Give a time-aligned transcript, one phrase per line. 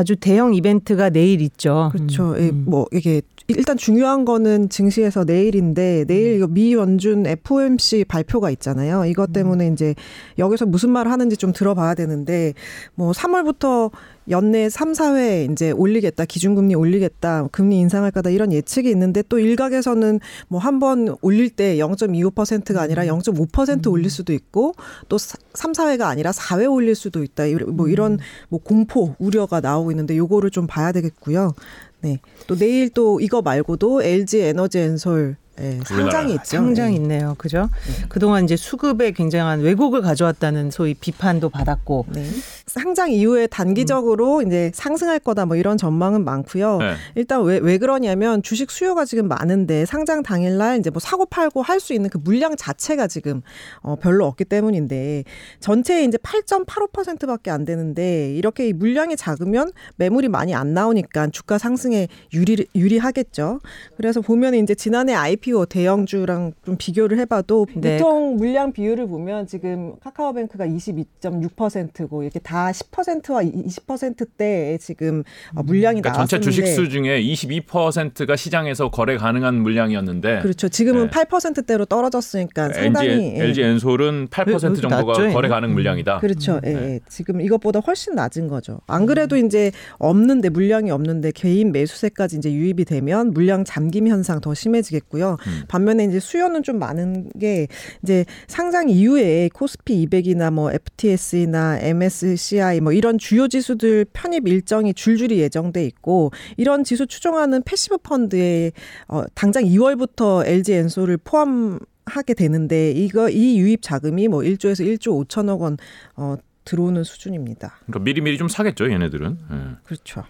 [0.00, 1.90] 아주 대형 이벤트가 내일 있죠.
[1.92, 2.32] 그렇죠.
[2.32, 2.36] 음.
[2.38, 9.04] 예, 뭐 이게 일단 중요한 거는 증시에서 내일인데 내일 이거 미 연준 FOMC 발표가 있잖아요.
[9.04, 9.94] 이것 때문에 이제
[10.38, 12.54] 여기서 무슨 말을 하는지 좀 들어봐야 되는데
[12.94, 13.90] 뭐 3월부터
[14.30, 20.20] 연내 3, 4회 이제 올리겠다, 기준금리 올리겠다, 금리 인상할 거다 이런 예측이 있는데 또 일각에서는
[20.48, 23.92] 뭐 한 번 올릴 때 0.25%가 아니라 0.5% 음.
[23.92, 24.74] 올릴 수도 있고
[25.08, 27.44] 또 3, 4회가 아니라 4회 올릴 수도 있다.
[27.68, 31.54] 뭐 이런 뭐 공포, 우려가 나오고 있는데 요거를 좀 봐야 되겠고요.
[32.02, 32.18] 네.
[32.46, 36.44] 또 내일 또 이거 말고도 LG 에너지 엔솔 네, 상장이 있죠.
[36.44, 37.02] 상장이 네.
[37.02, 37.34] 있네요.
[37.36, 37.68] 그죠?
[37.86, 38.06] 네.
[38.08, 42.06] 그동안 이제 수급에 굉장한 왜곡을 가져왔다는 소위 비판도 받았고.
[42.10, 42.24] 네.
[42.66, 44.46] 상장 이후에 단기적으로 음.
[44.46, 46.78] 이제 상승할 거다 뭐 이런 전망은 많고요.
[46.78, 46.94] 네.
[47.16, 51.80] 일단 왜, 왜 그러냐면 주식 수요가 지금 많은데 상장 당일날 이제 뭐 사고 팔고 할
[51.80, 53.42] 수 있는 그 물량 자체가 지금
[53.80, 55.24] 어, 별로 없기 때문인데
[55.58, 62.66] 전체 이제 8.85%밖에 안 되는데 이렇게 물량이 작으면 매물이 많이 안 나오니까 주가 상승에 유리
[62.74, 63.60] 유리하겠죠.
[63.96, 67.98] 그래서 보면 이제 지난해 IPO IPO 대형주랑 좀 비교를 해봐도 네.
[67.98, 76.10] 보통 물량 비율을 보면 지금 카카오뱅크가 22.6%고 이렇게 다 10%와 20%대에 지금 어, 물량이 그러니까
[76.10, 80.68] 나왔는데 전체 주식수 중에 22%가 시장에서 거래 가능한 물량이었는데 그렇죠.
[80.68, 81.24] 지금은 네.
[81.24, 83.44] 8%대로 떨어졌으니까 상당히 LG, 예.
[83.44, 85.32] LG 엔솔은 8% 정도가 낮죠?
[85.32, 86.18] 거래 가능 물량이다.
[86.18, 86.54] 그렇죠.
[86.54, 86.60] 음.
[86.64, 87.00] 예, 네.
[87.08, 88.80] 지금 이것보다 훨씬 낮은 거죠.
[88.86, 89.46] 안 그래도 음.
[89.46, 95.36] 이제 없는데 물량이 없는데 개인 매수세까지 이제 유입이 되면 물량 잠김 현상 더 심해지겠고요.
[95.46, 95.64] 음.
[95.68, 97.66] 반면에 이제 수요는 좀 많은 게
[98.02, 105.38] 이제 상장 이후에 코스피 200이나 뭐 FTS나 MSCI 뭐 이런 주요 지수들 편입 일정이 줄줄이
[105.38, 108.72] 예정돼 있고 이런 지수 추종하는 passive 펀드에
[109.08, 115.26] 어 당장 2월부터 LG 엔솔을 포함 하게 되는데 이거 이 유입 자금이 뭐 1조에서 1조
[115.26, 115.76] 5천억 원
[116.16, 117.78] 어, 들어오는 수준입니다.
[117.86, 119.38] 그러니까 미리미리 좀 사겠죠, 얘네들은.
[119.50, 119.56] 네.
[119.84, 120.24] 그렇죠.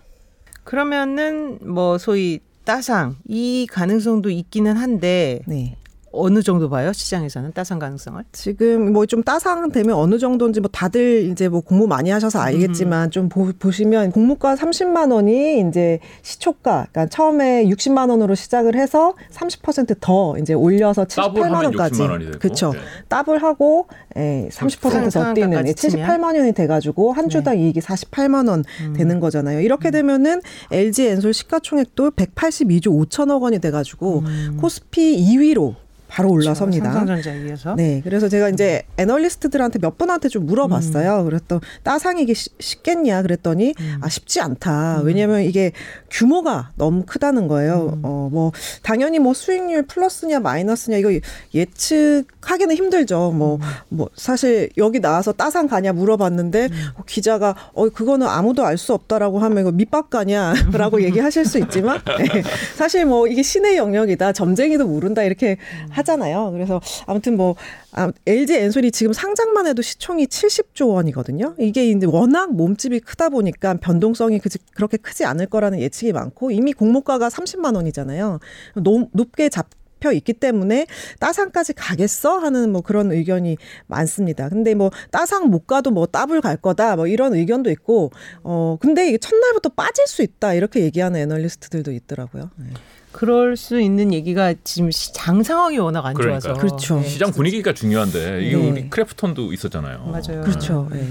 [0.64, 5.74] 그러면은 뭐 소위 따상 이 가능성도 있기는 한데 네.
[6.12, 8.24] 어느 정도 봐요 시장에서는 따상 가능성을?
[8.32, 13.08] 지금 뭐 좀 따상 되면 어느 정도인지 뭐 다들 이제 뭐 공부 많이 하셔서 알겠지만
[13.08, 13.10] 음.
[13.10, 20.36] 좀 보, 보시면 공모가 30만 원이 이제 시초가 그러니까 처음에 60만 원으로 시작을 해서 30%더
[20.38, 22.02] 이제 올려서 78만 원까지
[22.38, 22.72] 그렇죠.
[22.72, 22.78] 네.
[23.08, 27.62] 더블 하고 예, 30%더 뛰는 78만 원이 돼 가지고 한 주당 네.
[27.64, 28.92] 이익이 48만 원 음.
[28.96, 29.60] 되는 거잖아요.
[29.60, 29.90] 이렇게 음.
[29.90, 34.58] 되면은 LG 엔솔 시가총액도 182조 5천억 원이 돼 가지고 음.
[34.60, 35.74] 코스피 2위로
[36.10, 36.30] 바로.
[36.30, 36.92] 올라섭니다.
[36.92, 37.74] 삼성전자 위에서.
[37.76, 41.20] 네, 그래서 제가 이제 애널리스트들한테 몇 분한테 좀 물어봤어요.
[41.20, 41.24] 음.
[41.24, 43.98] 그랬더 따상 이게 쉽겠냐 그랬더니 음.
[44.00, 45.00] 아 쉽지 않다.
[45.00, 45.06] 음.
[45.06, 45.72] 왜냐하면 이게
[46.10, 47.94] 규모가 너무 크다는 거예요.
[47.96, 48.04] 음.
[48.04, 51.10] 어 뭐 당연히 뭐 수익률 플러스냐 마이너스냐 이거
[51.54, 53.32] 예측하기는 힘들죠.
[53.32, 53.60] 뭐뭐 음.
[53.88, 56.88] 뭐 사실 여기 나와서 따상 가냐 물어봤는데 음.
[56.96, 62.00] 어, 기자가 어 그거는 아무도 알 수 없다라고 하면 이거 밑밥 가냐라고 얘기하실 수 있지만
[62.18, 62.42] 네.
[62.76, 64.32] 사실 뭐 이게 신의 영역이다.
[64.32, 65.58] 점쟁이도 모른다 이렇게
[65.90, 66.50] 하 잖아요.
[66.52, 67.56] 그래서 아무튼 뭐
[67.92, 71.54] 아, LG 엔솔이 지금 상장만 해도 시총이 70조 원이거든요.
[71.58, 76.72] 이게 이제 워낙 몸집이 크다 보니까 변동성이 그, 그렇게 크지 않을 거라는 예측이 많고 이미
[76.72, 78.38] 공모가가 30만 원이잖아요.
[78.76, 80.86] 높, 높게 잡혀 있기 때문에
[81.18, 83.56] 따상까지 가겠어 하는 뭐 그런 의견이
[83.86, 84.48] 많습니다.
[84.48, 88.10] 근데 뭐 따상 못 가도 뭐 따블 갈 거다 뭐 이런 의견도 있고
[88.42, 92.50] 어 근데 이게 첫날부터 빠질 수 있다 이렇게 얘기하는 애널리스트들도 있더라고요.
[92.56, 92.66] 네.
[93.12, 96.40] 그럴 수 있는 얘기가 지금 시장 상황이 워낙 안 그러니까.
[96.40, 97.00] 좋아서 그렇죠.
[97.00, 97.08] 네.
[97.08, 98.70] 시장 분위기가 중요한데 이게 네.
[98.70, 100.04] 우리 크래프톤도 있었잖아요.
[100.04, 100.42] 맞아요.
[100.42, 100.88] 그렇죠.
[100.90, 101.06] 네.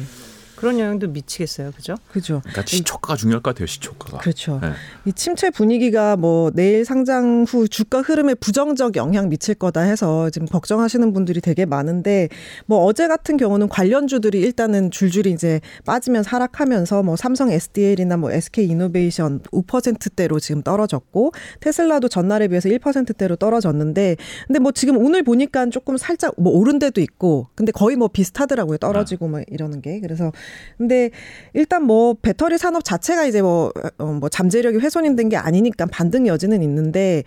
[0.60, 1.72] 그런 영향도 미치겠어요.
[1.72, 1.96] 그죠?
[2.12, 2.42] 그죠.
[2.44, 3.66] 그러니까 시초가가 중요할 것 같아요.
[3.66, 4.18] 시초가가.
[4.18, 4.60] 그렇죠.
[4.62, 4.72] 네.
[5.06, 10.48] 이 침체 분위기가 뭐 내일 상장 후 주가 흐름에 부정적 영향 미칠 거다 해서 지금
[10.48, 12.28] 걱정하시는 분들이 되게 많은데
[12.66, 18.68] 뭐 어제 같은 경우는 관련주들이 일단은 줄줄이 이제 빠지면 하락하면서 뭐 삼성 SDL이나 뭐 SK
[18.68, 21.32] 이노베이션 5%대로 지금 떨어졌고
[21.62, 27.00] 테슬라도 전날에 비해서 1%대로 떨어졌는데 근데 뭐 지금 오늘 보니까 조금 살짝 뭐 오른 데도
[27.00, 28.78] 있고 근데 거의 뭐 비슷하더라고요.
[28.78, 30.00] 떨어지고 막 이러는 게.
[30.00, 30.32] 그래서
[30.78, 31.10] 근데
[31.54, 36.26] 일단 뭐 배터리 산업 자체가 이제 뭐, 어, 뭐 잠재력이 훼손이 된 게 아니니까 반등
[36.28, 37.24] 여지는 있는데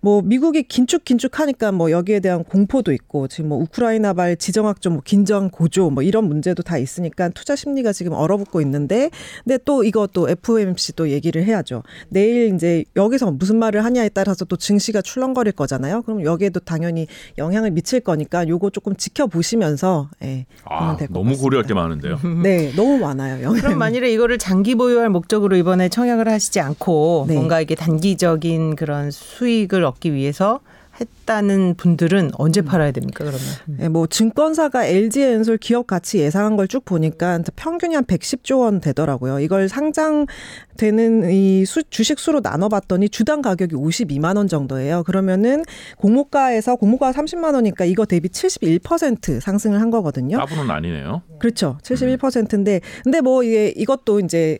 [0.00, 5.50] 뭐 미국이 긴축 긴축하니까 뭐 여기에 대한 공포도 있고 지금 뭐 우크라이나발 지정학적 뭐 긴장
[5.50, 9.10] 고조 뭐 이런 문제도 다 있으니까 투자 심리가 지금 얼어붙고 있는데
[9.44, 11.82] 근데 또 이거 또 FOMC 또 얘기를 해야죠.
[12.08, 16.02] 내일 이제 여기서 무슨 말을 하냐에 따라서 또 증시가 출렁거릴 거잖아요.
[16.02, 17.06] 그럼 여기에도 당연히
[17.38, 20.46] 영향을 미칠 거니까 요거 조금 지켜보시면서 예.
[20.64, 22.18] 아, 너무 고려할 게 많은데요.
[22.42, 22.61] 네.
[22.76, 23.42] 너무 많아요.
[23.42, 23.60] 영향.
[23.60, 27.34] 그럼 만일에 이거를 장기 보유할 목적으로 이번에 청약을 하시지 않고 네.
[27.34, 30.60] 뭔가 이게 단기적인 그런 수익을 얻기 위해서
[31.02, 32.64] 했다는 분들은 언제 음.
[32.64, 33.40] 팔아야 됩니까 그러면?
[33.66, 39.40] 네, 뭐 증권사가 LG엔솔 기업 가치 예상한 걸 쭉 보니까 평균이 한 110조 원 되더라고요.
[39.40, 45.02] 이걸 상장되는 이 수, 주식 수로 나눠봤더니 주당 가격이 52만 원 정도예요.
[45.02, 45.64] 그러면은
[45.98, 50.38] 공모가에서 공모가 30만 원이니까 이거 대비 71% 상승을 한 거거든요.
[50.38, 51.22] 따분은 아니네요.
[51.38, 51.76] 그렇죠.
[51.82, 54.58] 71%인데 근데 뭐 이게 이것도 이제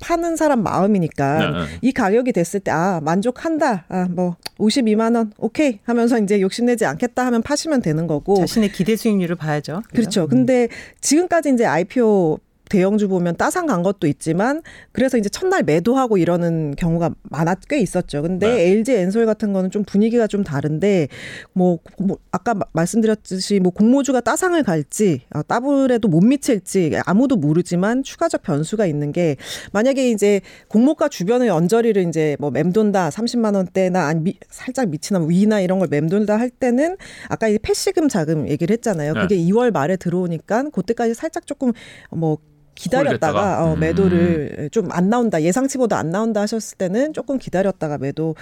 [0.00, 1.64] 파는 사람 마음이니까 네, 네.
[1.82, 7.26] 이 가격이 됐을 때 아 만족한다 아 뭐 52만 원 오케이 하면서 이제 욕심내지 않겠다
[7.26, 9.82] 하면 파시면 되는 거고 자신의 기대 수익률을 봐야죠.
[9.92, 10.22] 그렇죠.
[10.24, 10.28] 음.
[10.28, 10.68] 근데
[11.00, 12.38] 지금까지 이제 IPO
[12.74, 14.60] 대형주 보면 따상 간 것도 있지만
[14.90, 18.22] 그래서 이제 첫날 매도하고 이러는 경우가 많아 꽤 있었죠.
[18.22, 18.70] 근데 네.
[18.72, 21.06] LG 엔솔 같은 거는 좀 분위기가 좀 다른데
[21.52, 28.42] 뭐, 뭐 아까 말씀드렸듯이 뭐 공모주가 따상을 갈지 어, 따블에도 못 미칠지 아무도 모르지만 추가적
[28.42, 29.36] 변수가 있는 게
[29.72, 35.28] 만약에 이제 공모가 주변의 언저리를 이제 뭐 맴돈다 30만 원대나 아니 미, 살짝 미치나 뭐
[35.28, 36.96] 위나 이런 걸 맴돈다 할 때는
[37.28, 39.14] 아까 이제 패시금 자금 얘기를 했잖아요.
[39.14, 39.44] 그게 네.
[39.44, 41.72] 2월 말에 들어오니까 그때까지 살짝 조금
[42.10, 42.38] 뭐
[42.74, 43.80] 기다렸다가 어, 음.
[43.80, 44.70] 매도를 음.
[44.70, 48.34] 좀안 나온다 예상치보다 안 나온다 하셨을 때는 조금 기다렸다가 매도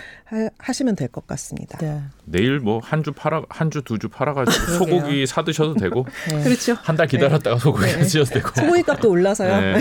[0.59, 1.79] 하, 시면 될 것 같습니다.
[1.79, 2.01] 네.
[2.25, 6.43] 내일 뭐 한 주 팔아 한 주 두 주 팔아가지고 소고기 사 드셔도 되고 네.
[6.43, 6.77] 그렇죠.
[6.83, 7.61] 한 달 기다렸다가 네.
[7.61, 7.99] 소고기 네.
[8.01, 9.61] 드셔도 되고 소고기 값도 올라서요.
[9.61, 9.79] 네.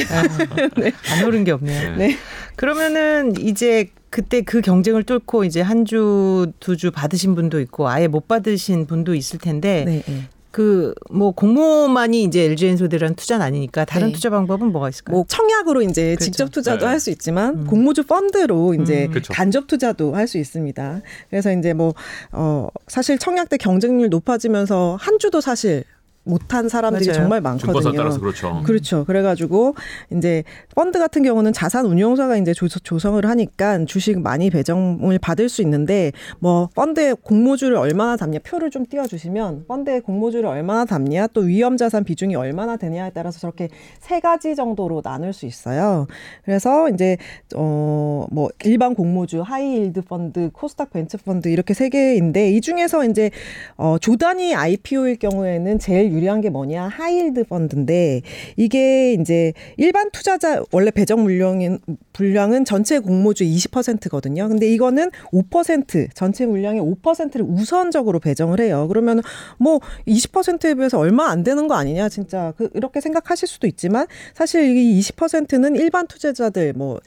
[0.78, 0.92] 네.
[1.14, 1.96] 안 오른 게 없네요.
[1.98, 2.18] 네.
[2.56, 8.08] 그러면은 이제 그때 그 경쟁을 뚫고 이제 한 주, 두 주 받으신 분도 있고 아예
[8.08, 10.04] 못 받으신 분도 있을 텐데 네.
[10.52, 14.14] 그 뭐 공모만이 이제 LG 엔솔드라는 투자는 아니니까 다른 네.
[14.14, 15.16] 투자 방법은 뭐가 있을까요?
[15.16, 16.26] 뭐 청약으로 이제 그렇죠.
[16.26, 16.86] 직접 투자도 네.
[16.86, 17.68] 할수 있지만 음.
[17.68, 19.12] 공모주 펀드로 이제 음.
[19.12, 19.34] 그렇죠.
[19.34, 21.02] 간접 투자도 할 수 있습니다.
[21.30, 21.94] 그래서 이제 뭐
[22.32, 25.84] 어 사실 청약 때 경쟁률 높아지면서 한 주도 사실
[26.24, 27.20] 못한 사람들이 맞아요.
[27.20, 27.94] 정말 많거든요.
[27.94, 28.62] 따라서 그렇죠.
[28.64, 29.06] 그렇죠.
[29.06, 29.76] 그래가지고
[30.16, 30.44] 이제
[30.76, 36.70] 펀드 같은 경우는 자산 운용사가 이제 조성을 하니까 주식 많이 배정을 받을 수 있는데 뭐
[36.76, 42.36] 펀드에 공모주를 얼마나 담냐 표를 좀 띄워주시면 펀드에 공모주를 얼마나 담냐 또 위험 자산 비중이
[42.36, 43.70] 얼마나 되냐에 따라서 저렇게
[44.00, 46.06] 세 가지 정도로 나눌 수 있어요.
[46.46, 47.18] 그래서 이제
[47.56, 53.06] 어 뭐 일반 공모주, high yield 펀드, 코스닥 벤처 펀드 이렇게 세 개인데 이 중에서
[53.06, 53.32] 이제
[53.76, 58.22] 어 조단위 IPO일 경우에는 제일 유리한 게 뭐냐 high yield 펀드인데
[58.58, 61.80] 이게 이제 일반 투자자 원래 배정 물량인
[62.14, 64.48] 분량은 전체 공모주 20%거든요.
[64.48, 68.88] 근데 이거는 5% 전체 물량의 5%를 우선적으로 배정을 해요.
[68.88, 69.22] 그러면
[69.58, 74.76] 뭐 20%에 비해서 얼마 안 되는 거 아니냐 진짜 그 이렇게 생각하실 수도 있지만 사실
[74.76, 77.00] 이 20%는 일반 투자자들 뭐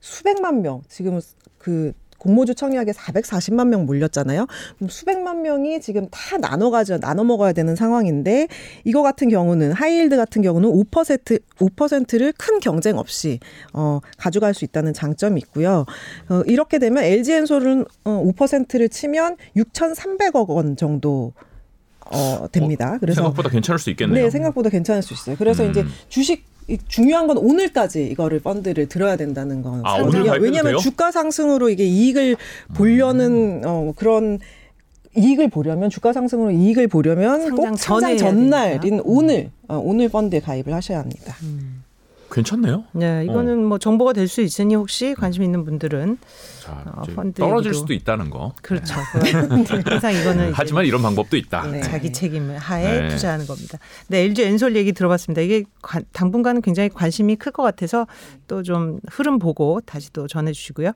[0.00, 1.20] 수백만 명 지금
[1.58, 4.46] 그 공모주 청약에 440만 명 몰렸잖아요.
[4.76, 8.48] 그럼 수백만 명이 지금 다 나눠 가져 나눠 먹어야 되는 상황인데
[8.84, 13.40] 이거 같은 경우는 하이힐드 같은 경우는 5% 5%를 큰 경쟁 없이
[13.72, 15.84] 어 가져갈 수 있다는 장점이 있고요.
[16.28, 21.32] 어 이렇게 되면 LG엔솔은 어 5%를 치면 6,300억 원 정도
[22.10, 22.94] 어 됩니다.
[22.94, 24.24] 어, 그래서 생각보다 괜찮을 수 있겠네요.
[24.24, 25.36] 네, 생각보다 괜찮을 수 있어요.
[25.36, 25.70] 그래서 음.
[25.70, 26.44] 이제 주식
[26.88, 29.80] 중요한 건 오늘까지 이거를 펀드를 들어야 된다는 거.
[29.84, 30.78] 아, 오늘 왜냐하면 돼요?
[30.78, 32.36] 주가 상승으로 이게 이익을
[32.74, 33.62] 보려는 음.
[33.64, 34.40] 어, 그런
[35.16, 40.98] 이익을 보려면 주가 상승으로 이익을 보려면 꼭 상장 전날인 오늘 어, 오늘 펀드에 가입을 하셔야
[40.98, 41.36] 합니다.
[41.42, 41.84] 음.
[42.30, 42.84] 괜찮네요.
[42.92, 43.68] 네, 이거는 어.
[43.68, 46.18] 뭐 정보가 될 수 있으니 혹시 관심 있는 분들은
[46.62, 48.52] 자, 어, 펀드 떨어질 수도 있다는 거.
[48.62, 48.94] 그렇죠.
[49.22, 49.30] 네.
[49.84, 51.66] 항상 이거는 하지만 이런 방법도 있다.
[51.68, 51.80] 네.
[51.80, 53.08] 자기 책임 하에 네.
[53.08, 53.78] 투자하는 겁니다.
[54.08, 55.42] 네, LG 엔솔 얘기 들어봤습니다.
[55.42, 58.06] 이게 관, 당분간은 굉장히 관심이 클 것 같아서
[58.48, 60.90] 또 좀 흐름 보고 다시 또 전해주시고요.